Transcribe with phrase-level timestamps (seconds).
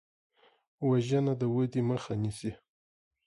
[0.87, 2.51] وژنه د ودې مخه نیسي